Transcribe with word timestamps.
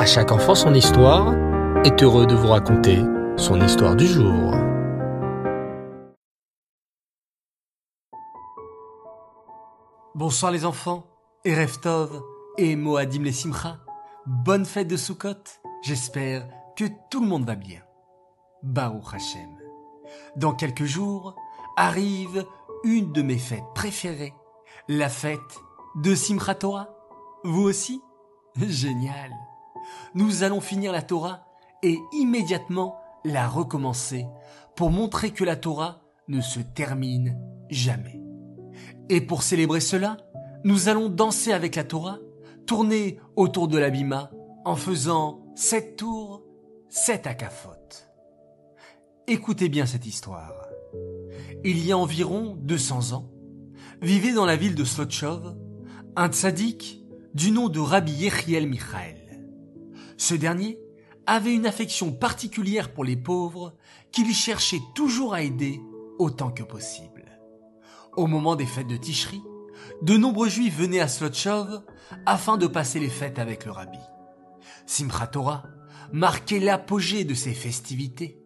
À 0.00 0.06
chaque 0.06 0.32
enfant 0.32 0.54
son 0.54 0.72
histoire 0.72 1.34
est 1.84 2.02
heureux 2.02 2.24
de 2.24 2.34
vous 2.34 2.48
raconter 2.48 3.00
son 3.36 3.60
histoire 3.60 3.94
du 3.94 4.06
jour. 4.06 4.54
Bonsoir 10.14 10.52
les 10.52 10.64
enfants, 10.64 11.04
Erev 11.44 11.80
Tov 11.82 12.22
et 12.56 12.76
Moadim 12.76 13.24
les 13.24 13.32
Simcha. 13.32 13.76
Bonne 14.24 14.64
fête 14.64 14.88
de 14.88 14.96
Sukkot. 14.96 15.34
J'espère 15.82 16.48
que 16.78 16.86
tout 17.10 17.20
le 17.20 17.26
monde 17.26 17.44
va 17.44 17.54
bien. 17.54 17.82
Baruch 18.62 19.12
Hashem. 19.12 19.50
Dans 20.34 20.54
quelques 20.54 20.86
jours 20.86 21.36
arrive 21.76 22.46
une 22.84 23.12
de 23.12 23.20
mes 23.20 23.36
fêtes 23.36 23.74
préférées, 23.74 24.32
la 24.88 25.10
fête 25.10 25.60
de 25.96 26.14
Simchat 26.14 26.54
Torah. 26.54 26.88
Vous 27.44 27.64
aussi? 27.64 28.00
Génial. 28.56 29.30
Nous 30.14 30.42
allons 30.42 30.60
finir 30.60 30.92
la 30.92 31.02
Torah 31.02 31.46
et 31.82 31.98
immédiatement 32.12 32.96
la 33.24 33.48
recommencer 33.48 34.26
pour 34.76 34.90
montrer 34.90 35.30
que 35.30 35.44
la 35.44 35.56
Torah 35.56 36.02
ne 36.28 36.40
se 36.40 36.60
termine 36.60 37.38
jamais. 37.70 38.20
Et 39.08 39.20
pour 39.20 39.42
célébrer 39.42 39.80
cela, 39.80 40.16
nous 40.64 40.88
allons 40.88 41.08
danser 41.08 41.52
avec 41.52 41.76
la 41.76 41.84
Torah, 41.84 42.18
tourner 42.66 43.18
autour 43.36 43.68
de 43.68 43.78
l'abima 43.78 44.30
en 44.64 44.76
faisant 44.76 45.42
sept 45.54 45.96
tours, 45.96 46.42
sept 46.88 47.26
akafot. 47.26 47.70
Écoutez 49.26 49.68
bien 49.68 49.86
cette 49.86 50.06
histoire. 50.06 50.52
Il 51.64 51.84
y 51.84 51.92
a 51.92 51.98
environ 51.98 52.56
200 52.60 53.12
ans, 53.12 53.30
vivait 54.02 54.32
dans 54.32 54.46
la 54.46 54.56
ville 54.56 54.74
de 54.74 54.84
Slotchov 54.84 55.56
un 56.16 56.28
tzaddik 56.28 57.04
du 57.34 57.50
nom 57.52 57.68
de 57.68 57.78
Rabbi 57.78 58.12
Yechiel 58.12 58.68
Michael. 58.68 59.29
Ce 60.20 60.34
dernier 60.34 60.78
avait 61.26 61.54
une 61.54 61.64
affection 61.64 62.12
particulière 62.12 62.92
pour 62.92 63.04
les 63.04 63.16
pauvres 63.16 63.72
qu'il 64.12 64.34
cherchait 64.34 64.82
toujours 64.94 65.32
à 65.32 65.40
aider 65.40 65.80
autant 66.18 66.50
que 66.50 66.62
possible. 66.62 67.24
Au 68.18 68.26
moment 68.26 68.54
des 68.54 68.66
fêtes 68.66 68.86
de 68.86 68.98
Tishri, 68.98 69.40
de 70.02 70.18
nombreux 70.18 70.50
juifs 70.50 70.76
venaient 70.76 71.00
à 71.00 71.08
Slotchov 71.08 71.80
afin 72.26 72.58
de 72.58 72.66
passer 72.66 73.00
les 73.00 73.08
fêtes 73.08 73.38
avec 73.38 73.64
le 73.64 73.72
rabbi. 73.72 73.98
Simchat 74.84 75.28
Torah 75.28 75.62
marquait 76.12 76.60
l'apogée 76.60 77.24
de 77.24 77.32
ces 77.32 77.54
festivités, 77.54 78.38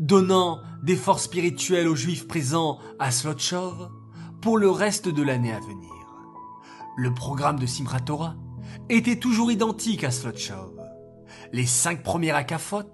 donnant 0.00 0.60
des 0.82 0.96
forces 0.96 1.26
spirituelles 1.26 1.86
aux 1.86 1.94
juifs 1.94 2.26
présents 2.26 2.80
à 2.98 3.12
Slotchov 3.12 3.90
pour 4.40 4.58
le 4.58 4.70
reste 4.70 5.08
de 5.08 5.22
l'année 5.22 5.52
à 5.52 5.60
venir. 5.60 5.92
Le 6.96 7.14
programme 7.14 7.60
de 7.60 7.66
Simchat 7.66 8.00
Torah 8.00 8.34
était 8.88 9.20
toujours 9.20 9.52
identique 9.52 10.02
à 10.02 10.10
Slotchov. 10.10 10.81
Les 11.52 11.66
cinq 11.66 12.02
premiers 12.02 12.30
akafot 12.30 12.92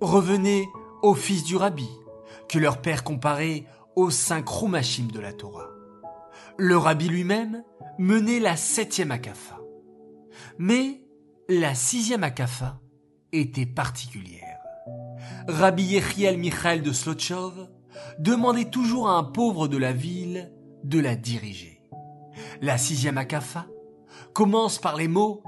revenaient 0.00 0.66
au 1.02 1.14
fils 1.14 1.44
du 1.44 1.56
rabbi, 1.56 1.88
que 2.48 2.58
leur 2.58 2.82
père 2.82 3.04
comparait 3.04 3.64
aux 3.96 4.10
cinq 4.10 4.46
roumachim 4.48 5.08
de 5.10 5.18
la 5.18 5.32
Torah. 5.32 5.70
Le 6.58 6.76
rabbi 6.76 7.08
lui-même 7.08 7.64
menait 7.98 8.40
la 8.40 8.56
septième 8.56 9.10
akafa. 9.10 9.58
Mais 10.58 11.02
la 11.48 11.74
sixième 11.74 12.22
akafa 12.22 12.80
était 13.32 13.66
particulière. 13.66 14.58
Rabbi 15.48 15.82
Yechiel 15.84 16.38
Michael 16.38 16.82
de 16.82 16.92
Slotchov 16.92 17.68
demandait 18.18 18.70
toujours 18.70 19.08
à 19.08 19.16
un 19.16 19.24
pauvre 19.24 19.68
de 19.68 19.78
la 19.78 19.92
ville 19.92 20.52
de 20.84 21.00
la 21.00 21.16
diriger. 21.16 21.80
La 22.60 22.76
sixième 22.76 23.16
akafa 23.16 23.66
commence 24.34 24.78
par 24.78 24.96
les 24.96 25.08
mots 25.08 25.42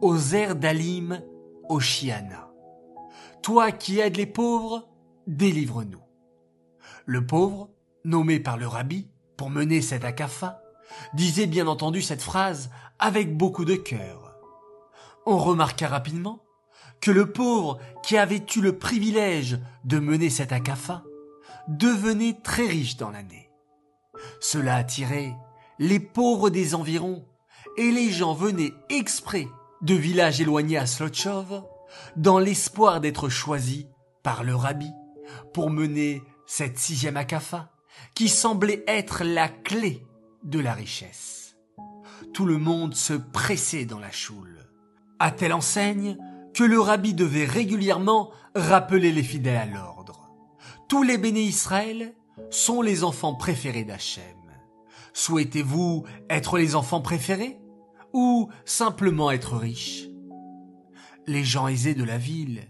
Ozer 0.00 0.56
Dalim 0.56 1.22
Toi 3.42 3.72
qui 3.72 3.98
aides 4.00 4.16
les 4.16 4.26
pauvres, 4.26 4.88
délivre-nous. 5.26 6.02
Le 7.06 7.26
pauvre, 7.26 7.70
nommé 8.04 8.40
par 8.40 8.56
le 8.56 8.66
rabbi 8.66 9.08
pour 9.36 9.50
mener 9.50 9.82
cette 9.82 10.04
akafa, 10.04 10.62
disait 11.14 11.46
bien 11.46 11.66
entendu 11.66 12.02
cette 12.02 12.22
phrase 12.22 12.70
avec 12.98 13.36
beaucoup 13.36 13.64
de 13.64 13.74
cœur. 13.74 14.36
On 15.26 15.38
remarqua 15.38 15.88
rapidement 15.88 16.42
que 17.00 17.10
le 17.10 17.32
pauvre 17.32 17.78
qui 18.02 18.16
avait 18.16 18.44
eu 18.56 18.60
le 18.60 18.78
privilège 18.78 19.58
de 19.84 19.98
mener 19.98 20.30
cette 20.30 20.52
akafa 20.52 21.02
devenait 21.68 22.38
très 22.42 22.66
riche 22.66 22.96
dans 22.96 23.10
l'année. 23.10 23.50
Cela 24.40 24.76
attirait 24.76 25.34
les 25.78 26.00
pauvres 26.00 26.50
des 26.50 26.74
environs 26.74 27.26
et 27.76 27.90
les 27.90 28.10
gens 28.10 28.34
venaient 28.34 28.72
exprès 28.88 29.48
de 29.84 29.94
villages 29.94 30.40
éloignés 30.40 30.78
à 30.78 30.86
Slotchov 30.86 31.62
dans 32.16 32.38
l'espoir 32.38 33.00
d'être 33.00 33.28
choisis 33.28 33.84
par 34.22 34.42
le 34.42 34.54
rabbi 34.54 34.90
pour 35.52 35.70
mener 35.70 36.22
cette 36.46 36.78
sixième 36.78 37.16
akafa 37.16 37.70
qui 38.14 38.28
semblait 38.28 38.82
être 38.88 39.24
la 39.24 39.48
clé 39.48 40.06
de 40.42 40.58
la 40.58 40.72
richesse. 40.72 41.56
Tout 42.32 42.46
le 42.46 42.58
monde 42.58 42.94
se 42.94 43.12
pressait 43.12 43.84
dans 43.84 44.00
la 44.00 44.10
choule, 44.10 44.66
à 45.18 45.30
telle 45.30 45.52
enseigne 45.52 46.16
que 46.54 46.64
le 46.64 46.80
rabbi 46.80 47.12
devait 47.12 47.44
régulièrement 47.44 48.30
rappeler 48.54 49.12
les 49.12 49.22
fidèles 49.22 49.56
à 49.56 49.66
l'ordre. 49.66 50.30
Tous 50.88 51.02
les 51.02 51.18
bénis 51.18 51.44
Israël 51.44 52.14
sont 52.50 52.80
les 52.80 53.04
enfants 53.04 53.34
préférés 53.34 53.84
d'Hachem. 53.84 54.24
Souhaitez-vous 55.12 56.04
être 56.30 56.58
les 56.58 56.74
enfants 56.74 57.00
préférés? 57.00 57.58
Ou 58.14 58.48
simplement 58.64 59.30
être 59.30 59.56
riches 59.56 60.08
Les 61.26 61.44
gens 61.44 61.68
aisés 61.68 61.94
de 61.94 62.04
la 62.04 62.16
ville 62.16 62.62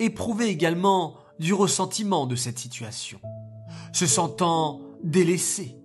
éprouvaient 0.00 0.50
également 0.50 1.16
du 1.38 1.54
ressentiment 1.54 2.26
de 2.26 2.34
cette 2.34 2.58
situation, 2.58 3.20
se 3.92 4.06
sentant 4.06 4.80
délaissés. 5.04 5.76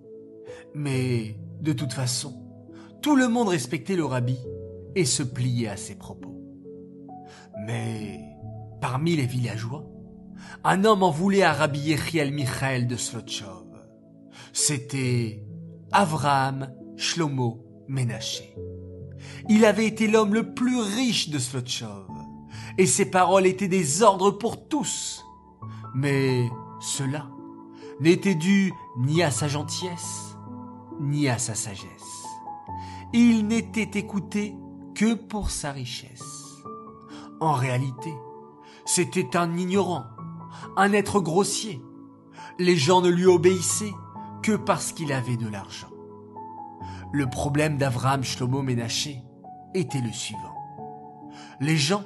Mais 0.74 1.36
de 1.60 1.72
toute 1.72 1.92
façon, 1.92 2.42
tout 3.02 3.14
le 3.14 3.28
monde 3.28 3.48
respectait 3.48 3.94
le 3.94 4.04
rabbi 4.04 4.38
et 4.96 5.04
se 5.04 5.22
pliait 5.22 5.68
à 5.68 5.76
ses 5.76 5.94
propos. 5.94 6.34
Mais 7.66 8.20
parmi 8.80 9.16
les 9.16 9.26
villageois, 9.26 9.84
un 10.64 10.84
homme 10.84 11.02
en 11.02 11.10
voulait 11.10 11.42
à 11.42 11.52
Rabbi 11.52 11.80
Yechiel 11.80 12.32
Michael 12.32 12.86
de 12.86 12.96
Slotchov. 12.96 13.66
C'était 14.52 15.44
Avraham 15.92 16.72
Shlomo 16.96 17.64
Menaché. 17.88 18.54
Il 19.48 19.64
avait 19.64 19.86
été 19.86 20.06
l'homme 20.06 20.34
le 20.34 20.54
plus 20.54 20.80
riche 20.80 21.28
de 21.28 21.38
Slotchov, 21.38 22.08
et 22.78 22.86
ses 22.86 23.06
paroles 23.06 23.46
étaient 23.46 23.68
des 23.68 24.02
ordres 24.02 24.30
pour 24.30 24.68
tous. 24.68 25.24
Mais 25.94 26.48
cela 26.80 27.28
n'était 28.00 28.34
dû 28.34 28.72
ni 28.98 29.22
à 29.22 29.30
sa 29.30 29.48
gentillesse, 29.48 30.36
ni 31.00 31.28
à 31.28 31.38
sa 31.38 31.54
sagesse. 31.54 32.24
Il 33.12 33.46
n'était 33.46 33.98
écouté 33.98 34.56
que 34.94 35.14
pour 35.14 35.50
sa 35.50 35.72
richesse. 35.72 36.62
En 37.40 37.52
réalité, 37.52 38.12
c'était 38.84 39.36
un 39.36 39.56
ignorant, 39.56 40.04
un 40.76 40.92
être 40.92 41.20
grossier. 41.20 41.80
Les 42.58 42.76
gens 42.76 43.00
ne 43.00 43.08
lui 43.08 43.26
obéissaient 43.26 43.94
que 44.42 44.56
parce 44.56 44.92
qu'il 44.92 45.12
avait 45.12 45.36
de 45.36 45.48
l'argent. 45.48 45.93
Le 47.14 47.30
problème 47.30 47.78
d'Avraham 47.78 48.24
Shlomo 48.24 48.60
Ménaché 48.60 49.22
était 49.72 50.00
le 50.00 50.10
suivant. 50.10 50.56
Les 51.60 51.76
gens 51.76 52.02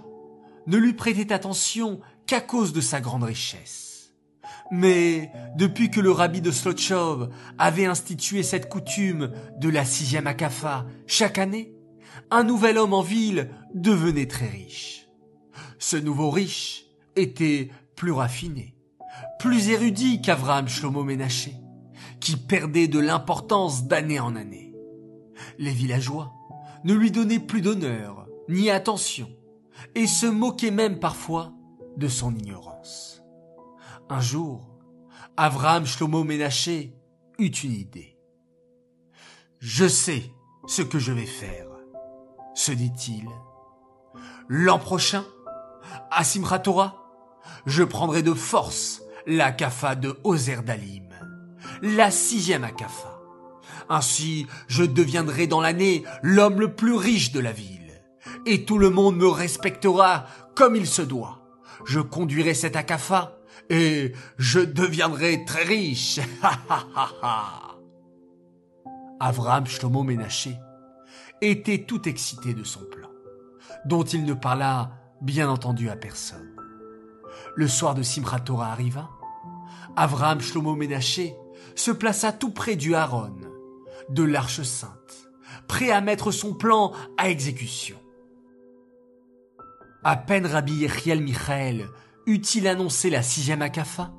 ne 0.67 0.77
lui 0.77 0.93
prêtaient 0.93 1.33
attention 1.33 2.01
qu'à 2.27 2.43
cause 2.43 2.75
de 2.75 2.83
sa 2.83 3.01
grande 3.01 3.23
richesse. 3.23 4.13
Mais 4.71 5.33
depuis 5.57 5.91
que 5.91 6.01
le 6.01 6.11
rabbi 6.11 6.43
de 6.43 6.51
Slotchov 6.51 7.31
avait 7.57 7.87
institué 7.87 8.43
cette 8.43 8.69
coutume 8.69 9.33
de 9.59 9.71
la 9.71 9.87
sixième 9.87 10.27
akafa 10.27 10.85
chaque 11.07 11.39
année, 11.39 11.73
un 12.31 12.45
nouvel 12.45 12.77
homme 12.77 12.93
en 12.93 13.01
ville 13.01 13.49
devenait 13.73 14.29
très 14.29 14.49
riche. 14.49 15.09
Ce 15.79 15.97
nouveau 15.97 16.29
riche 16.29 16.85
était 17.17 17.71
plus 17.97 18.12
raffiné, 18.12 18.75
plus 19.38 19.71
érudit 19.71 20.21
qu'Avraham 20.21 20.69
Shlomo 20.69 21.03
Ménaché, 21.03 21.55
qui 22.21 22.37
perdait 22.37 22.88
de 22.88 22.99
l'importance 22.99 23.85
d'année 23.85 24.21
en 24.21 24.37
année. 24.37 24.68
Les 25.58 25.73
villageois 25.73 26.32
ne 26.85 26.94
lui 26.94 27.11
donnaient 27.11 27.38
plus 27.38 27.61
d'honneur 27.61 28.26
ni 28.49 28.70
attention 28.70 29.31
et 29.94 30.06
se 30.06 30.26
moquaient 30.26 30.70
même 30.70 30.99
parfois 30.99 31.52
de 31.96 32.08
son 32.08 32.35
ignorance. 32.35 33.23
Un 34.08 34.20
jour, 34.20 34.67
Avraham 35.37 35.87
Shlomo 35.87 36.25
Ménaché 36.25 36.94
eut 37.38 37.46
une 37.49 37.73
idée. 37.73 38.19
Je 39.58 39.87
sais 39.87 40.32
ce 40.67 40.82
que 40.82 40.99
je 40.99 41.12
vais 41.12 41.26
faire, 41.26 41.69
se 42.55 42.73
dit-il. 42.73 43.29
L'an 44.49 44.79
prochain, 44.79 45.25
à 46.11 46.25
Simchat 46.25 46.62
je 47.67 47.82
prendrai 47.82 48.23
de 48.23 48.34
force 48.34 49.02
la 49.26 49.52
kafa 49.52 49.94
de 49.94 50.19
Ozer 50.25 50.62
Dalim, 50.62 51.08
la 51.82 52.11
sixième 52.11 52.64
akafa. 52.64 53.18
Ainsi, 53.89 54.47
je 54.67 54.85
deviendrai 54.85 55.47
dans 55.47 55.61
l'année 55.61 56.05
l'homme 56.23 56.61
le 56.61 56.75
plus 56.75 56.95
riche 56.95 57.33
de 57.33 57.41
la 57.41 57.53
ville, 57.53 58.03
et 58.47 58.65
tout 58.65 58.79
le 58.79 58.91
monde 58.91 59.17
me 59.17 59.29
respectera 59.29 60.27
comme 60.55 60.77
il 60.77 60.87
se 60.87 61.03
doit. 61.03 61.43
Je 61.85 62.01
conduirai 62.01 62.55
cet 62.55 62.77
akafa 62.77 63.39
et 63.71 64.13
je 64.39 64.61
deviendrai 64.61 65.45
très 65.45 65.65
riche. 65.65 66.21
Avram 69.21 69.67
Shlomo 69.67 70.03
Ménaché 70.03 70.57
était 71.41 71.85
tout 71.85 72.09
excité 72.09 72.55
de 72.55 72.65
son 72.65 72.81
plan, 72.85 73.09
dont 73.85 74.05
il 74.05 74.25
ne 74.25 74.35
parla 74.35 74.93
bien 75.21 75.49
entendu 75.51 75.91
à 75.91 75.97
personne. 75.97 76.55
Le 77.57 77.67
soir 77.69 77.95
de 77.95 78.03
Simchat 78.03 78.41
Torah 78.41 78.73
arriva. 78.73 79.09
Avram 79.97 80.41
Shlomo 80.41 80.75
Ménaché 80.77 81.35
se 81.75 81.91
plaça 81.91 82.33
tout 82.33 82.51
près 82.51 82.77
du 82.77 82.95
Haron, 82.95 83.37
de 84.10 84.22
l'arche 84.22 84.62
sainte, 84.62 85.31
prêt 85.66 85.90
à 85.90 86.00
mettre 86.00 86.31
son 86.31 86.55
plan 86.55 86.93
à 87.16 87.31
exécution. 87.31 87.96
À 90.05 90.16
peine 90.16 90.46
Rabbi 90.46 90.75
Yechiel 90.75 91.22
Michael 91.22 91.88
eut-il 92.26 92.69
annoncé 92.69 93.10
la 93.10 93.22
sixième 93.22 93.62
akafa, 93.62 94.12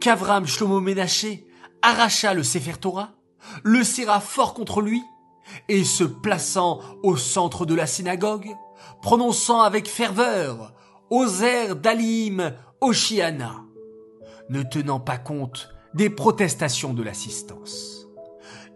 qu'Avram 0.00 0.46
Shlomo 0.46 0.80
Ménaché 0.80 1.46
arracha 1.82 2.34
le 2.34 2.42
Sefer 2.42 2.74
Torah, 2.80 3.10
le 3.62 3.84
serra 3.84 4.20
fort 4.20 4.54
contre 4.54 4.80
lui, 4.80 5.02
et 5.68 5.84
se 5.84 6.04
plaçant 6.04 6.80
au 7.02 7.16
centre 7.16 7.66
de 7.66 7.74
la 7.74 7.86
synagogue, 7.86 8.54
prononçant 9.02 9.60
avec 9.60 9.88
ferveur 9.88 10.74
Ozer 11.10 11.74
Dalim 11.74 12.54
Oshiana, 12.80 13.64
ne 14.50 14.62
tenant 14.62 15.00
pas 15.00 15.18
compte 15.18 15.70
des 15.94 16.10
protestations 16.10 16.92
de 16.92 17.02
l'assistance. 17.02 17.97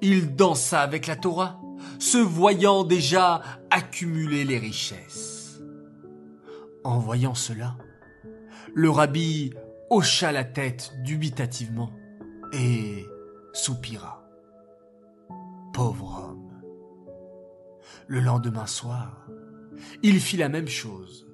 Il 0.04 0.34
dansa 0.34 0.80
avec 0.80 1.06
la 1.06 1.14
Torah, 1.14 1.60
se 2.00 2.18
voyant 2.18 2.82
déjà 2.82 3.40
accumuler 3.70 4.44
les 4.44 4.58
richesses. 4.58 5.62
En 6.82 6.98
voyant 6.98 7.34
cela, 7.34 7.76
le 8.74 8.90
rabbi 8.90 9.52
hocha 9.90 10.32
la 10.32 10.42
tête 10.42 10.92
dubitativement 11.04 11.92
et 12.52 13.06
soupira. 13.52 14.28
Pauvre 15.72 16.28
homme. 16.30 16.60
Le 18.08 18.18
lendemain 18.18 18.66
soir, 18.66 19.28
il 20.02 20.18
fit 20.18 20.36
la 20.36 20.48
même 20.48 20.68
chose. 20.68 21.28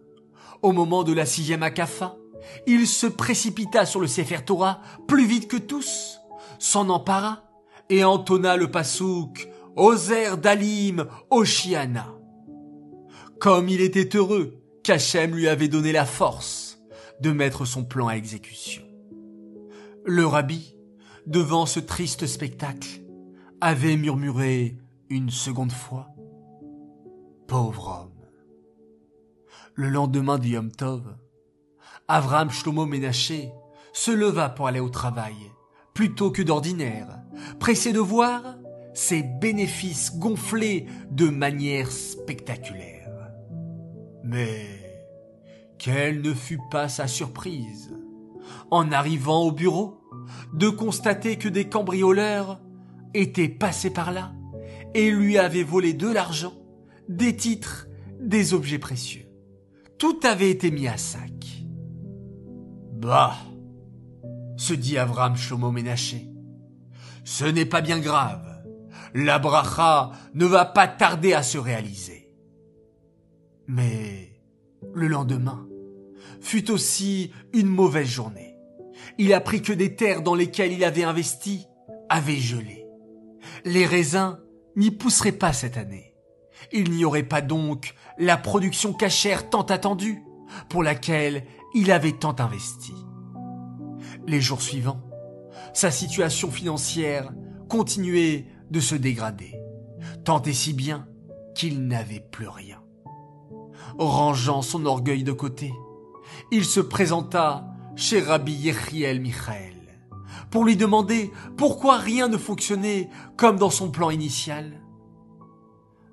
Au 0.60 0.72
moment 0.72 1.04
de 1.04 1.14
la 1.14 1.24
sixième 1.24 1.62
akafa, 1.62 2.16
il 2.66 2.86
se 2.86 3.06
précipita 3.06 3.86
sur 3.86 4.00
le 4.00 4.06
Sefer 4.06 4.44
Torah 4.44 4.82
plus 5.06 5.26
vite 5.26 5.48
que 5.48 5.56
tous, 5.56 6.20
s'en 6.58 6.90
empara 6.90 7.47
et 7.90 8.04
entonna 8.04 8.56
le 8.56 8.70
pasouk 8.70 9.48
Ozer 9.76 10.36
Dalim 10.38 11.06
Oshiana. 11.30 12.14
Comme 13.38 13.68
il 13.68 13.80
était 13.80 14.16
heureux 14.16 14.60
qu'Hachem 14.82 15.34
lui 15.34 15.48
avait 15.48 15.68
donné 15.68 15.92
la 15.92 16.04
force 16.04 16.80
de 17.20 17.30
mettre 17.30 17.64
son 17.64 17.84
plan 17.84 18.08
à 18.08 18.14
exécution. 18.14 18.82
Le 20.04 20.26
rabbi, 20.26 20.74
devant 21.26 21.66
ce 21.66 21.80
triste 21.80 22.26
spectacle, 22.26 23.02
avait 23.60 23.96
murmuré 23.96 24.76
une 25.10 25.30
seconde 25.30 25.72
fois 25.72 26.08
Pauvre 27.46 28.02
homme. 28.02 28.26
Le 29.74 29.88
lendemain 29.88 30.38
du 30.38 30.50
Yom 30.50 30.70
Tov, 30.70 31.16
Avram 32.08 32.50
Shlomo 32.50 32.84
Ménaché 32.84 33.52
se 33.92 34.10
leva 34.10 34.48
pour 34.48 34.66
aller 34.66 34.80
au 34.80 34.90
travail, 34.90 35.36
plutôt 35.94 36.30
que 36.30 36.42
d'ordinaire, 36.42 37.20
pressé 37.58 37.92
de 37.92 38.00
voir 38.00 38.56
ses 38.94 39.22
bénéfices 39.22 40.16
gonflés 40.16 40.86
de 41.10 41.28
manière 41.28 41.90
spectaculaire. 41.90 43.30
Mais 44.24 44.78
quelle 45.78 46.20
ne 46.20 46.34
fut 46.34 46.60
pas 46.70 46.88
sa 46.88 47.06
surprise, 47.06 47.94
en 48.70 48.90
arrivant 48.90 49.42
au 49.42 49.52
bureau, 49.52 50.00
de 50.52 50.68
constater 50.68 51.36
que 51.36 51.48
des 51.48 51.68
cambrioleurs 51.68 52.60
étaient 53.14 53.48
passés 53.48 53.90
par 53.90 54.12
là 54.12 54.32
et 54.94 55.10
lui 55.10 55.38
avaient 55.38 55.62
volé 55.62 55.92
de 55.92 56.08
l'argent, 56.08 56.54
des 57.08 57.36
titres, 57.36 57.88
des 58.20 58.54
objets 58.54 58.78
précieux. 58.78 59.26
Tout 59.98 60.18
avait 60.24 60.50
été 60.50 60.70
mis 60.70 60.88
à 60.88 60.96
sac. 60.96 61.64
Bah, 62.94 63.36
se 64.56 64.74
dit 64.74 64.98
Avram 64.98 65.36
Shlomo 65.36 65.70
Ménaché. 65.70 66.27
Ce 67.30 67.44
n'est 67.44 67.66
pas 67.66 67.82
bien 67.82 67.98
grave. 67.98 68.64
La 69.12 69.38
bracha 69.38 70.12
ne 70.32 70.46
va 70.46 70.64
pas 70.64 70.88
tarder 70.88 71.34
à 71.34 71.42
se 71.42 71.58
réaliser. 71.58 72.34
Mais 73.66 74.40
le 74.94 75.08
lendemain 75.08 75.68
fut 76.40 76.70
aussi 76.70 77.30
une 77.52 77.66
mauvaise 77.66 78.08
journée. 78.08 78.56
Il 79.18 79.34
apprit 79.34 79.60
que 79.60 79.74
des 79.74 79.94
terres 79.94 80.22
dans 80.22 80.34
lesquelles 80.34 80.72
il 80.72 80.82
avait 80.82 81.04
investi 81.04 81.66
avaient 82.08 82.38
gelé. 82.38 82.86
Les 83.66 83.84
raisins 83.84 84.40
n'y 84.74 84.90
pousseraient 84.90 85.32
pas 85.32 85.52
cette 85.52 85.76
année. 85.76 86.14
Il 86.72 86.92
n'y 86.92 87.04
aurait 87.04 87.24
pas 87.24 87.42
donc 87.42 87.94
la 88.16 88.38
production 88.38 88.94
cachère 88.94 89.50
tant 89.50 89.64
attendue, 89.64 90.22
pour 90.70 90.82
laquelle 90.82 91.44
il 91.74 91.92
avait 91.92 92.12
tant 92.12 92.36
investi. 92.38 92.94
Les 94.26 94.40
jours 94.40 94.62
suivants, 94.62 95.07
sa 95.78 95.92
situation 95.92 96.50
financière 96.50 97.32
continuait 97.68 98.46
de 98.68 98.80
se 98.80 98.96
dégrader, 98.96 99.54
tant 100.24 100.42
et 100.42 100.52
si 100.52 100.72
bien 100.72 101.06
qu'il 101.54 101.86
n'avait 101.86 102.26
plus 102.32 102.48
rien. 102.48 102.82
Rangeant 103.96 104.60
son 104.60 104.86
orgueil 104.86 105.22
de 105.22 105.30
côté, 105.30 105.72
il 106.50 106.64
se 106.64 106.80
présenta 106.80 107.64
chez 107.94 108.20
Rabbi 108.20 108.54
Yechiel 108.54 109.20
Michael 109.20 109.76
pour 110.50 110.64
lui 110.64 110.74
demander 110.74 111.30
pourquoi 111.56 111.98
rien 111.98 112.26
ne 112.26 112.38
fonctionnait 112.38 113.08
comme 113.36 113.56
dans 113.56 113.70
son 113.70 113.92
plan 113.92 114.10
initial. 114.10 114.82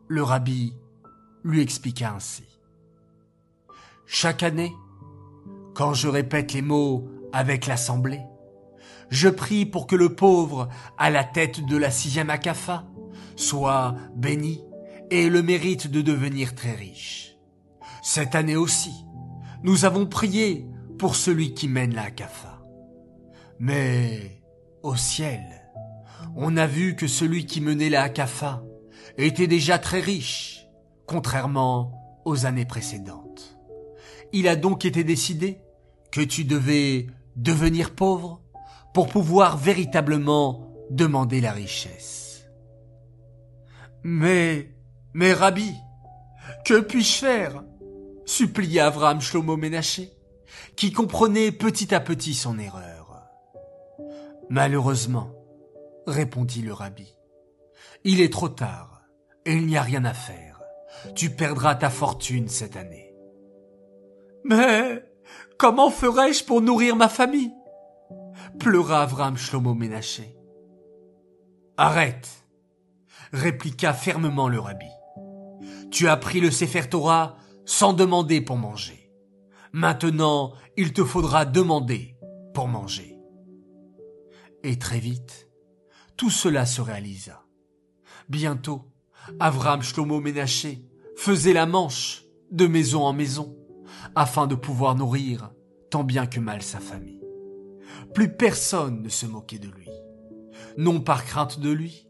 Le 0.07 0.21
rabbi 0.21 0.75
lui 1.43 1.61
expliqua 1.61 2.13
ainsi. 2.13 2.43
Chaque 4.05 4.43
année, 4.43 4.75
quand 5.73 5.95
je 5.95 6.07
répète 6.07 6.53
les 6.53 6.61
mots 6.61 7.09
avec 7.33 7.65
l'assemblée, 7.65 8.21
je 9.09 9.29
prie 9.29 9.65
pour 9.65 9.87
que 9.87 9.95
le 9.95 10.15
pauvre 10.15 10.69
à 10.97 11.09
la 11.09 11.23
tête 11.23 11.65
de 11.65 11.77
la 11.77 11.91
sixième 11.91 12.29
akafa 12.29 12.85
soit 13.35 13.95
béni 14.15 14.63
et 15.11 15.29
le 15.29 15.41
mérite 15.41 15.87
de 15.87 16.01
devenir 16.01 16.55
très 16.55 16.73
riche. 16.73 17.37
Cette 18.01 18.35
année 18.35 18.55
aussi, 18.55 19.05
nous 19.63 19.85
avons 19.85 20.05
prié 20.05 20.67
pour 20.97 21.15
celui 21.15 21.53
qui 21.53 21.67
mène 21.67 21.93
la 21.93 22.03
akafa. 22.03 22.61
Mais, 23.59 24.41
au 24.83 24.95
ciel, 24.95 25.43
on 26.35 26.57
a 26.57 26.67
vu 26.67 26.95
que 26.95 27.07
celui 27.07 27.45
qui 27.45 27.61
menait 27.61 27.89
la 27.89 28.03
akafa 28.03 28.63
était 29.17 29.47
déjà 29.47 29.77
très 29.77 29.99
riche, 29.99 30.67
contrairement 31.05 32.21
aux 32.25 32.45
années 32.45 32.65
précédentes. 32.65 33.57
Il 34.33 34.47
a 34.47 34.55
donc 34.55 34.85
été 34.85 35.03
décidé 35.03 35.61
que 36.11 36.21
tu 36.21 36.43
devais 36.43 37.07
devenir 37.35 37.91
pauvre 37.91 38.41
pour 38.95 39.09
pouvoir 39.09 39.57
véritablement 39.57 40.71
demander 40.89 41.41
la 41.41 41.51
richesse. 41.51 42.45
Mais, 44.03 44.69
mais 45.13 45.33
Rabbi, 45.33 45.73
que 46.63 46.79
puis-je 46.79 47.17
faire? 47.17 47.63
supplia 48.25 48.87
Avram 48.87 49.19
Shlomo 49.19 49.57
Ménaché, 49.57 50.13
qui 50.77 50.93
comprenait 50.93 51.51
petit 51.51 51.93
à 51.93 51.99
petit 51.99 52.33
son 52.33 52.57
erreur. 52.57 53.21
Malheureusement, 54.49 55.29
répondit 56.07 56.61
le 56.61 56.71
Rabbi, 56.71 57.17
il 58.05 58.21
est 58.21 58.31
trop 58.31 58.49
tard 58.49 59.01
et 59.45 59.55
il 59.55 59.67
n'y 59.67 59.75
a 59.75 59.81
rien 59.81 60.05
à 60.05 60.13
faire. 60.13 60.61
Tu 61.15 61.31
perdras 61.31 61.75
ta 61.75 61.89
fortune 61.89 62.47
cette 62.47 62.77
année. 62.77 63.13
Mais 64.45 65.03
comment 65.57 65.89
ferais-je 65.89 66.45
pour 66.45 66.61
nourrir 66.61 66.95
ma 66.95 67.09
famille? 67.09 67.51
Pleura 68.65 69.03
Avram 69.03 69.37
Shlomo 69.37 69.75
Ménaché. 69.75 70.35
Arrête, 71.77 72.47
répliqua 73.31 73.93
fermement 73.93 74.49
le 74.49 74.59
rabbi. 74.59 74.89
Tu 75.91 76.07
as 76.07 76.17
pris 76.17 76.39
le 76.41 76.49
Sefer 76.49 76.89
Torah 76.89 77.37
sans 77.65 77.93
demander 77.93 78.41
pour 78.41 78.57
manger. 78.57 79.11
Maintenant, 79.71 80.53
il 80.77 80.93
te 80.93 81.03
faudra 81.03 81.45
demander 81.45 82.17
pour 82.55 82.67
manger. 82.67 83.19
Et 84.63 84.79
très 84.79 84.97
vite, 84.97 85.47
tout 86.17 86.31
cela 86.31 86.65
se 86.65 86.81
réalisa. 86.81 87.43
Bientôt, 88.29 88.91
Avram 89.39 89.83
Shlomo 89.83 90.19
Ménaché 90.21 90.83
faisait 91.15 91.53
la 91.53 91.67
manche 91.67 92.23
de 92.49 92.65
maison 92.65 93.03
en 93.03 93.13
maison 93.13 93.55
afin 94.15 94.47
de 94.47 94.55
pouvoir 94.55 94.95
nourrir 94.95 95.51
tant 95.91 96.03
bien 96.03 96.25
que 96.25 96.39
mal 96.39 96.63
sa 96.63 96.79
famille. 96.79 97.24
Plus 98.13 98.29
personne 98.29 99.01
ne 99.01 99.09
se 99.09 99.25
moquait 99.25 99.59
de 99.59 99.69
lui, 99.69 99.89
non 100.77 101.01
par 101.01 101.25
crainte 101.25 101.59
de 101.59 101.69
lui, 101.69 102.07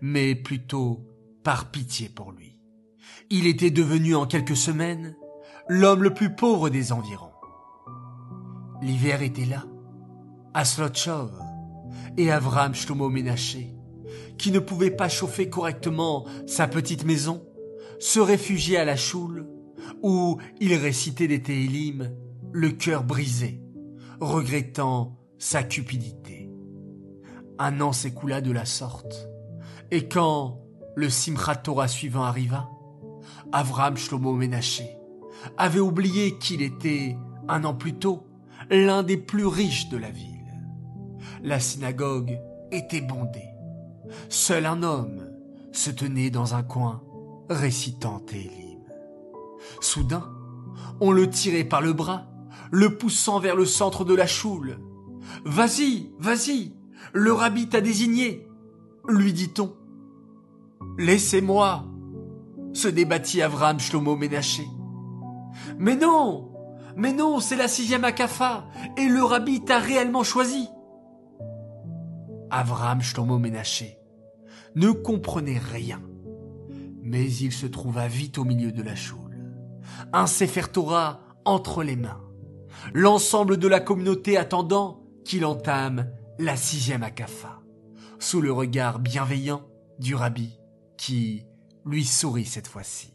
mais 0.00 0.34
plutôt 0.34 1.06
par 1.42 1.70
pitié 1.70 2.08
pour 2.08 2.32
lui. 2.32 2.58
Il 3.30 3.46
était 3.46 3.70
devenu 3.70 4.14
en 4.14 4.26
quelques 4.26 4.56
semaines 4.56 5.16
l'homme 5.68 6.02
le 6.02 6.14
plus 6.14 6.34
pauvre 6.34 6.68
des 6.68 6.92
environs. 6.92 7.32
L'hiver 8.82 9.22
était 9.22 9.46
là, 9.46 9.64
à 10.54 10.64
Slotchov, 10.64 11.32
et 12.16 12.30
Avram 12.30 12.74
Shlomo 12.74 13.08
Ménaché, 13.08 13.74
qui 14.38 14.50
ne 14.50 14.58
pouvait 14.58 14.90
pas 14.90 15.08
chauffer 15.08 15.48
correctement 15.48 16.26
sa 16.46 16.68
petite 16.68 17.04
maison, 17.04 17.44
se 17.98 18.20
réfugiait 18.20 18.76
à 18.76 18.84
la 18.84 18.96
choule, 18.96 19.48
où 20.02 20.38
il 20.60 20.74
récitait 20.74 21.28
des 21.28 21.42
Télim, 21.42 22.10
le 22.52 22.70
cœur 22.70 23.04
brisé, 23.04 23.60
regrettant 24.20 25.18
sa 25.38 25.62
cupidité. 25.62 26.50
Un 27.58 27.80
an 27.80 27.92
s'écoula 27.92 28.40
de 28.40 28.52
la 28.52 28.64
sorte, 28.64 29.28
et 29.90 30.08
quand 30.08 30.60
le 30.94 31.08
Simchat 31.08 31.56
Torah 31.56 31.88
suivant 31.88 32.24
arriva, 32.24 32.68
Avram 33.52 33.96
Shlomo 33.96 34.32
Ménaché 34.32 34.96
avait 35.56 35.80
oublié 35.80 36.38
qu'il 36.38 36.62
était, 36.62 37.16
un 37.48 37.64
an 37.64 37.74
plus 37.74 37.94
tôt, 37.94 38.26
l'un 38.70 39.02
des 39.02 39.16
plus 39.16 39.46
riches 39.46 39.88
de 39.88 39.96
la 39.96 40.10
ville. 40.10 40.32
La 41.42 41.60
synagogue 41.60 42.38
était 42.72 43.00
bondée. 43.00 43.50
Seul 44.28 44.66
un 44.66 44.82
homme 44.82 45.30
se 45.72 45.90
tenait 45.90 46.30
dans 46.30 46.54
un 46.54 46.62
coin, 46.62 47.02
récitant 47.48 48.20
Télim. 48.20 48.80
Soudain, 49.80 50.28
on 51.00 51.12
le 51.12 51.28
tirait 51.28 51.64
par 51.64 51.80
le 51.80 51.92
bras, 51.92 52.26
le 52.70 52.96
poussant 52.96 53.38
vers 53.38 53.56
le 53.56 53.66
centre 53.66 54.04
de 54.04 54.14
la 54.14 54.26
choule. 54.26 54.78
Vas-y, 55.44 56.10
vas-y, 56.18 56.74
le 57.12 57.32
rabbi 57.32 57.68
t'a 57.68 57.80
désigné, 57.80 58.48
lui 59.08 59.32
dit-on. 59.32 59.74
Laissez-moi, 60.98 61.84
se 62.72 62.88
débattit 62.88 63.42
Avram 63.42 63.78
Shlomo 63.78 64.16
Ménaché. 64.16 64.66
Mais 65.78 65.96
non, 65.96 66.52
mais 66.96 67.12
non, 67.12 67.40
c'est 67.40 67.56
la 67.56 67.68
sixième 67.68 68.04
Akafa, 68.04 68.66
et 68.96 69.06
le 69.06 69.22
rabbi 69.22 69.64
t'a 69.64 69.78
réellement 69.78 70.24
choisi. 70.24 70.68
Avram 72.50 73.00
Shlomo 73.00 73.38
Ménaché 73.38 73.98
ne 74.74 74.90
comprenait 74.90 75.58
rien, 75.58 76.02
mais 77.02 77.30
il 77.30 77.52
se 77.52 77.66
trouva 77.66 78.08
vite 78.08 78.38
au 78.38 78.44
milieu 78.44 78.72
de 78.72 78.82
la 78.82 78.94
choule, 78.94 79.38
un 80.12 80.26
Sefer 80.26 80.68
Torah 80.72 81.20
entre 81.44 81.82
les 81.82 81.96
mains, 81.96 82.20
l'ensemble 82.92 83.56
de 83.56 83.68
la 83.68 83.80
communauté 83.80 84.36
attendant 84.36 85.05
qu'il 85.26 85.44
entame 85.44 86.08
la 86.38 86.56
sixième 86.56 87.02
Akafa, 87.02 87.60
sous 88.20 88.40
le 88.40 88.52
regard 88.52 89.00
bienveillant 89.00 89.62
du 89.98 90.14
rabbi 90.14 90.56
qui 90.96 91.44
lui 91.84 92.04
sourit 92.04 92.44
cette 92.44 92.68
fois-ci. 92.68 93.12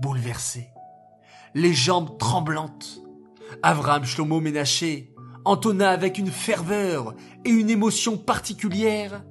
Bouleversé, 0.00 0.68
les 1.54 1.74
jambes 1.74 2.16
tremblantes, 2.18 3.02
Avram 3.62 4.04
Shlomo 4.04 4.40
Ménaché 4.40 5.12
entonna 5.44 5.90
avec 5.90 6.16
une 6.16 6.30
ferveur 6.30 7.14
et 7.44 7.50
une 7.50 7.68
émotion 7.68 8.16
particulière 8.16 9.22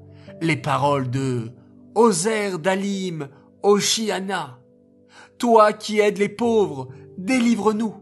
les 0.42 0.58
paroles 0.58 1.10
de 1.10 1.52
Ozer 1.96 2.60
Dalim 2.60 3.28
Oshiana. 3.64 4.60
Toi 5.40 5.74
qui 5.74 6.00
aides 6.00 6.20
les 6.20 6.30
pauvres, 6.30 6.90
délivre-nous. 7.18 7.96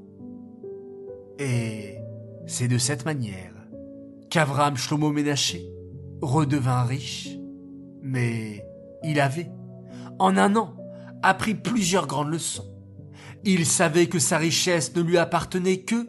Et 1.39 1.96
c'est 2.47 2.67
de 2.67 2.77
cette 2.77 3.05
manière 3.05 3.53
qu'Avram 4.29 4.77
Shlomo 4.77 5.11
Ménaché 5.11 5.69
redevint 6.21 6.83
riche, 6.83 7.29
mais 8.01 8.65
il 9.03 9.19
avait, 9.19 9.51
en 10.17 10.37
un 10.37 10.55
an, 10.55 10.75
appris 11.21 11.55
plusieurs 11.55 12.07
grandes 12.07 12.31
leçons. 12.31 12.73
Il 13.43 13.65
savait 13.65 14.07
que 14.07 14.19
sa 14.19 14.37
richesse 14.37 14.95
ne 14.95 15.01
lui 15.01 15.17
appartenait 15.17 15.81
que 15.81 16.07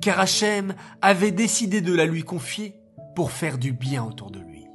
car 0.00 0.20
Hachem 0.20 0.74
avait 1.02 1.30
décidé 1.30 1.80
de 1.80 1.94
la 1.94 2.06
lui 2.06 2.24
confier 2.24 2.74
pour 3.14 3.30
faire 3.30 3.58
du 3.58 3.72
bien 3.72 4.04
autour 4.04 4.30
de 4.30 4.40
lui. 4.40 4.66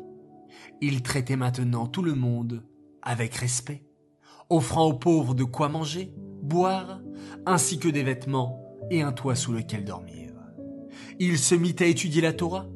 Il 0.82 1.02
traitait 1.02 1.36
maintenant 1.36 1.88
tout 1.88 2.02
le 2.02 2.16
monde 2.16 2.64
avec 3.02 3.36
respect, 3.36 3.84
offrant 4.50 4.86
aux 4.86 4.94
pauvres 4.94 5.36
de 5.36 5.44
quoi 5.44 5.70
manger, 5.70 6.14
boire, 6.42 7.02
ainsi 7.46 7.80
que 7.80 7.90
des 7.90 8.04
vêtements 8.04 8.60
et 8.90 9.02
un 9.02 9.12
toit 9.12 9.36
sous 9.36 9.52
lequel 9.52 9.84
dormir. 9.84 10.29
Il 11.20 11.38
se 11.38 11.54
mit 11.54 11.76
à 11.80 11.86
étudier 11.86 12.22
la 12.22 12.32
Torah, 12.32 12.68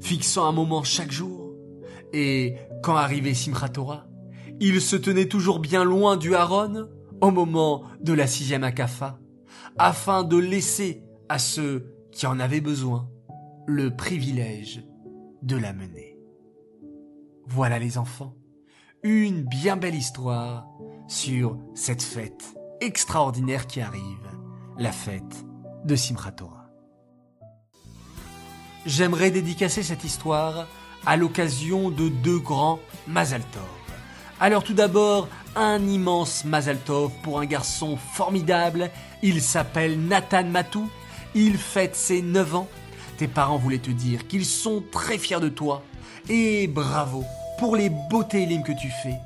fixant 0.00 0.46
un 0.46 0.52
moment 0.52 0.82
chaque 0.82 1.12
jour, 1.12 1.54
et 2.12 2.56
quand 2.82 2.96
arrivait 2.96 3.32
Simchat 3.32 3.68
Torah, 3.68 4.06
il 4.60 4.80
se 4.80 4.96
tenait 4.96 5.28
toujours 5.28 5.60
bien 5.60 5.84
loin 5.84 6.16
du 6.16 6.34
Haron 6.34 6.88
au 7.20 7.30
moment 7.30 7.84
de 8.00 8.12
la 8.12 8.26
sixième 8.26 8.64
akafa, 8.64 9.20
afin 9.78 10.24
de 10.24 10.36
laisser 10.36 11.04
à 11.28 11.38
ceux 11.38 11.94
qui 12.10 12.26
en 12.26 12.40
avaient 12.40 12.60
besoin 12.60 13.08
le 13.66 13.94
privilège 13.94 14.84
de 15.42 15.56
la 15.56 15.72
mener. 15.72 16.18
Voilà 17.46 17.78
les 17.78 17.98
enfants, 17.98 18.34
une 19.04 19.42
bien 19.42 19.76
belle 19.76 19.94
histoire 19.94 20.66
sur 21.06 21.56
cette 21.74 22.02
fête 22.02 22.54
extraordinaire 22.80 23.68
qui 23.68 23.80
arrive, 23.80 24.28
la 24.76 24.90
fête 24.90 25.44
de 25.84 25.94
Simchat 25.94 26.32
Torah. 26.32 26.61
J'aimerais 28.84 29.30
dédicacer 29.30 29.84
cette 29.84 30.02
histoire 30.02 30.66
à 31.06 31.16
l'occasion 31.16 31.90
de 31.90 32.08
deux 32.08 32.38
grands 32.38 32.80
Mazal 33.06 33.42
Tov. 33.52 33.62
Alors 34.40 34.64
tout 34.64 34.74
d'abord, 34.74 35.28
un 35.54 35.86
immense 35.86 36.44
Mazal 36.44 36.78
Tov 36.78 37.12
pour 37.22 37.38
un 37.38 37.46
garçon 37.46 37.96
formidable, 37.96 38.90
il 39.22 39.40
s'appelle 39.40 40.00
Nathan 40.00 40.44
Matou, 40.44 40.90
il 41.36 41.58
fête 41.58 41.94
ses 41.94 42.22
9 42.22 42.56
ans. 42.56 42.68
Tes 43.18 43.28
parents 43.28 43.56
voulaient 43.56 43.78
te 43.78 43.90
dire 43.90 44.26
qu'ils 44.26 44.46
sont 44.46 44.82
très 44.90 45.16
fiers 45.16 45.38
de 45.38 45.48
toi. 45.48 45.82
Et 46.28 46.66
bravo 46.66 47.24
pour 47.58 47.76
les 47.76 47.88
beaux 47.88 48.24
télims 48.24 48.64
que 48.64 48.72
tu 48.72 48.88
fais. 49.02 49.20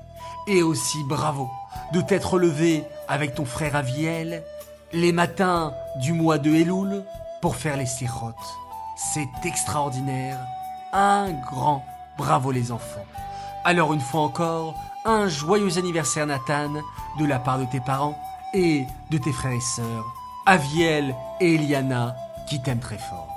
Et 0.48 0.62
aussi 0.62 0.98
bravo 1.08 1.48
de 1.94 2.02
t'être 2.02 2.38
levé 2.38 2.84
avec 3.08 3.34
ton 3.34 3.46
frère 3.46 3.74
Aviel 3.74 4.44
les 4.92 5.12
matins 5.12 5.72
du 5.96 6.12
mois 6.12 6.38
de 6.38 6.50
Elul 6.50 7.04
pour 7.40 7.56
faire 7.56 7.76
les 7.76 7.86
sirotes. 7.86 8.34
C'est 8.96 9.28
extraordinaire. 9.44 10.38
Un 10.94 11.30
grand 11.32 11.84
bravo 12.16 12.50
les 12.50 12.72
enfants. 12.72 13.04
Alors 13.62 13.92
une 13.92 14.00
fois 14.00 14.22
encore, 14.22 14.74
un 15.04 15.28
joyeux 15.28 15.76
anniversaire 15.76 16.26
Nathan 16.26 16.72
de 17.18 17.26
la 17.26 17.38
part 17.38 17.58
de 17.58 17.66
tes 17.66 17.80
parents 17.80 18.18
et 18.54 18.86
de 19.10 19.18
tes 19.18 19.32
frères 19.32 19.52
et 19.52 19.60
sœurs, 19.60 20.06
Aviel 20.46 21.14
et 21.40 21.56
Eliana, 21.56 22.16
qui 22.48 22.62
t'aiment 22.62 22.80
très 22.80 22.96
fort. 22.96 23.28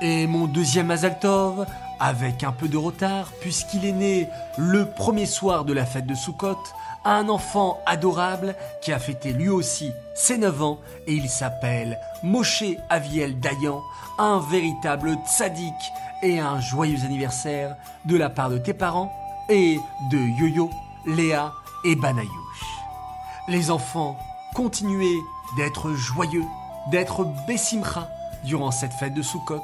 Et 0.00 0.28
mon 0.28 0.46
deuxième 0.46 0.86
Mazaltov, 0.86 1.66
avec 1.98 2.44
un 2.44 2.52
peu 2.52 2.68
de 2.68 2.76
retard, 2.76 3.32
puisqu'il 3.40 3.84
est 3.84 3.92
né 3.92 4.28
le 4.56 4.90
premier 4.90 5.26
soir 5.26 5.64
de 5.64 5.72
la 5.72 5.86
fête 5.86 6.06
de 6.06 6.14
Sukkot, 6.14 6.62
un 7.04 7.28
enfant 7.28 7.80
adorable 7.86 8.54
qui 8.80 8.92
a 8.92 8.98
fêté 8.98 9.32
lui 9.32 9.48
aussi 9.48 9.92
ses 10.14 10.38
9 10.38 10.62
ans 10.62 10.78
et 11.06 11.12
il 11.12 11.28
s'appelle 11.28 11.98
Moshe 12.22 12.64
Aviel 12.88 13.38
Dayan, 13.40 13.82
un 14.18 14.40
véritable 14.40 15.16
tzaddik 15.26 15.74
et 16.22 16.38
un 16.38 16.60
joyeux 16.60 17.04
anniversaire 17.04 17.76
de 18.06 18.16
la 18.16 18.30
part 18.30 18.50
de 18.50 18.58
tes 18.58 18.74
parents 18.74 19.12
et 19.48 19.78
de 20.10 20.18
Yo-Yo, 20.18 20.70
Léa 21.06 21.52
et 21.84 21.96
Banayouch. 21.96 22.30
Les 23.48 23.70
enfants, 23.70 24.16
continuez 24.54 25.18
d'être 25.56 25.92
joyeux, 25.92 26.44
d'être 26.90 27.26
Bessimcha 27.46 28.08
durant 28.44 28.70
cette 28.70 28.92
fête 28.94 29.14
de 29.14 29.22
Sukkot 29.22 29.62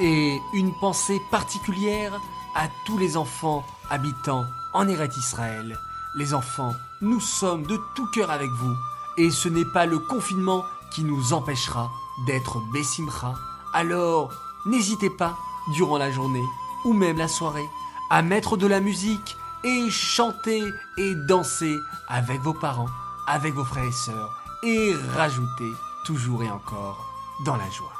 et 0.00 0.36
une 0.54 0.72
pensée 0.80 1.18
particulière 1.30 2.12
à 2.54 2.68
tous 2.84 2.98
les 2.98 3.16
enfants 3.16 3.62
habitant 3.90 4.44
en 4.74 4.88
Eret 4.88 5.08
Israël. 5.18 5.76
Les 6.16 6.32
enfants, 6.32 6.74
nous 7.00 7.18
sommes 7.18 7.64
de 7.64 7.78
tout 7.96 8.06
cœur 8.06 8.30
avec 8.30 8.48
vous 8.48 8.76
et 9.16 9.30
ce 9.30 9.48
n'est 9.48 9.64
pas 9.64 9.84
le 9.84 9.98
confinement 9.98 10.64
qui 10.92 11.02
nous 11.02 11.32
empêchera 11.32 11.90
d'être 12.26 12.60
Bessimcha. 12.72 13.34
Alors, 13.72 14.32
n'hésitez 14.64 15.10
pas, 15.10 15.36
durant 15.72 15.98
la 15.98 16.12
journée 16.12 16.44
ou 16.84 16.92
même 16.92 17.18
la 17.18 17.26
soirée, 17.26 17.68
à 18.10 18.22
mettre 18.22 18.56
de 18.56 18.68
la 18.68 18.78
musique 18.78 19.36
et 19.64 19.90
chanter 19.90 20.62
et 20.98 21.14
danser 21.14 21.76
avec 22.06 22.40
vos 22.42 22.54
parents, 22.54 22.90
avec 23.26 23.54
vos 23.54 23.64
frères 23.64 23.84
et 23.84 23.92
sœurs 23.92 24.36
et 24.62 24.94
rajouter 25.16 25.72
toujours 26.04 26.44
et 26.44 26.50
encore 26.50 27.12
dans 27.44 27.56
la 27.56 27.68
joie. 27.70 27.92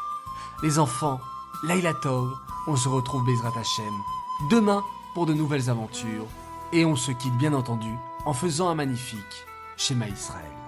Les 0.62 0.78
enfants, 0.78 1.20
Laila 1.64 1.94
Tov, 1.94 2.32
on 2.68 2.76
se 2.76 2.88
retrouve 2.88 3.24
Bezrat 3.24 3.58
Hashem 3.58 3.92
demain 4.50 4.84
pour 5.14 5.26
de 5.26 5.34
nouvelles 5.34 5.68
aventures 5.68 6.26
et 6.72 6.84
on 6.84 6.96
se 6.96 7.12
quitte 7.12 7.36
bien 7.36 7.52
entendu 7.52 7.94
en 8.24 8.32
faisant 8.32 8.68
un 8.68 8.74
magnifique 8.74 9.46
schéma 9.76 10.08
Israël. 10.08 10.63